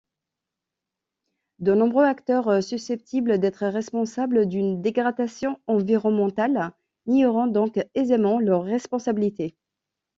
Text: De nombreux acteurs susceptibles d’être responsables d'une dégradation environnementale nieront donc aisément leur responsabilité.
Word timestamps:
De 1.59 1.75
nombreux 1.75 2.05
acteurs 2.05 2.63
susceptibles 2.63 3.37
d’être 3.37 3.67
responsables 3.67 4.47
d'une 4.47 4.81
dégradation 4.81 5.59
environnementale 5.67 6.73
nieront 7.05 7.45
donc 7.45 7.79
aisément 7.93 8.39
leur 8.39 8.63
responsabilité. 8.63 9.55